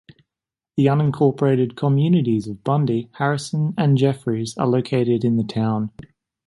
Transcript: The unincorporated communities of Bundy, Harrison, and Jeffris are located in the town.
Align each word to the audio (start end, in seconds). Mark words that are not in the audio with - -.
The 0.77 0.87
unincorporated 0.87 1.75
communities 1.75 2.47
of 2.47 2.63
Bundy, 2.63 3.11
Harrison, 3.19 3.75
and 3.77 3.99
Jeffris 3.99 4.57
are 4.57 4.65
located 4.65 5.23
in 5.23 5.37
the 5.37 5.43
town. 5.43 5.91